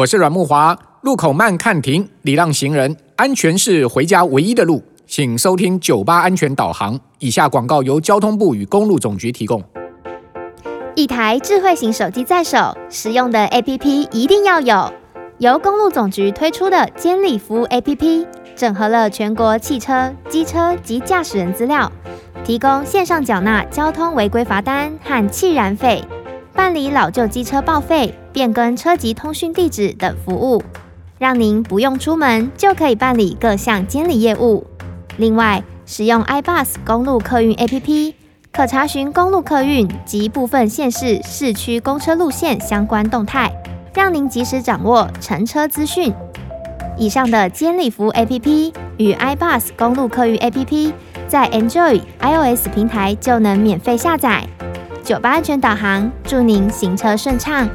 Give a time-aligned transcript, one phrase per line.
[0.00, 0.74] 我是阮木华。
[1.02, 4.82] 路口慢看停，礼让行人，安全是回家唯一的路。
[5.06, 6.98] 请收听九八安全导航。
[7.18, 9.62] 以下广告由交通部与公路总局提供。
[10.94, 14.90] 一台智慧型手机在手，实用的 APP 一定要有。
[15.36, 18.26] 由公路总局推出的监理服务 APP，
[18.56, 21.92] 整合了全国汽车、机车及驾驶人资料，
[22.42, 26.02] 提供线上缴纳交通违规罚单和弃燃费。
[26.54, 30.62] 办理老旧机车报废、变更车籍通讯地址等服务，
[31.18, 34.66] 让您不用出门就可以办理各项监理业务。
[35.16, 38.14] 另外，使用 iBus 公路客运 APP，
[38.52, 43.52] 可查询公路客运及部分县市市区公车路线相关动态，
[43.94, 46.12] 让您及时掌握乘车资讯。
[46.96, 50.92] 以上的监理服务 APP 与 iBus 公路客运 APP，
[51.26, 54.46] 在 Enjoy iOS 平台就能免费下载。
[55.02, 57.68] 九八安全导航，祝您行车顺畅。